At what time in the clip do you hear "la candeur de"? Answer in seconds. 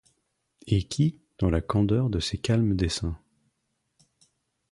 1.51-2.19